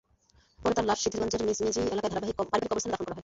পরে 0.59 0.73
তাঁর 0.73 0.87
লাশ 0.89 0.99
সিদ্ধিরগঞ্জের 1.03 1.45
মিজমিজি 1.47 1.81
এলাকায় 1.85 2.11
পারিবারিক 2.13 2.37
কবরস্থানে 2.69 2.93
দাফন 2.93 3.05
করা 3.05 3.09
হয়। 3.09 3.19